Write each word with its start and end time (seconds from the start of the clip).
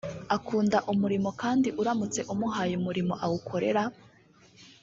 akunda 0.35 0.77
umurimo 0.93 1.29
kandi 1.41 1.67
uramutse 1.81 2.19
umuhaye 2.33 2.73
umurimo 2.81 3.13
agukorera 3.25 3.83